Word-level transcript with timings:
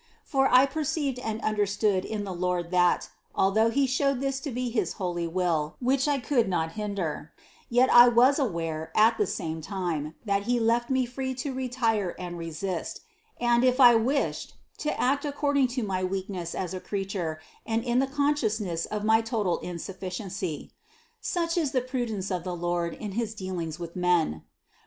For 0.23 0.47
I 0.51 0.65
perceived 0.65 1.19
and 1.19 1.39
understood 1.41 2.05
in 2.05 2.23
the 2.23 2.33
Lord 2.33 2.71
that, 2.71 3.09
although 3.35 3.69
He 3.69 3.85
showed 3.85 4.19
this 4.19 4.39
to 4.39 4.49
be 4.49 4.71
his 4.71 4.93
holy 4.93 5.27
will, 5.27 5.75
which 5.79 6.07
I 6.07 6.17
could 6.17 6.49
not 6.49 6.71
hinder, 6.71 7.33
yet 7.69 7.87
I 7.93 8.07
was 8.07 8.39
aware 8.39 8.91
at 8.95 9.19
the 9.19 9.27
same 9.27 9.61
time 9.61 10.15
that 10.25 10.47
he 10.49 10.59
left 10.59 10.89
me 10.89 11.05
free 11.05 11.35
to 11.35 11.53
retire 11.53 12.15
and 12.17 12.39
resist, 12.39 13.01
and, 13.39 13.63
if 13.63 13.79
I 13.79 13.93
wished, 13.93 14.55
to 14.79 14.99
act 14.99 15.23
according 15.23 15.67
to 15.77 15.83
my 15.83 16.03
weakness 16.03 16.55
as 16.55 16.73
a 16.73 16.79
creature 16.79 17.39
and 17.63 17.83
in 17.83 17.99
the 17.99 18.07
consciousness 18.07 18.87
of 18.87 19.03
my 19.03 19.21
total 19.21 19.59
insufficiency; 19.59 20.71
such 21.21 21.59
is 21.59 21.73
the 21.73 21.79
prudence 21.81 22.31
of 22.31 22.43
the 22.43 22.55
Lord 22.55 22.95
in 22.95 23.11
his 23.11 23.35
dealings 23.35 23.77
with 23.77 23.95
men. 23.95 24.45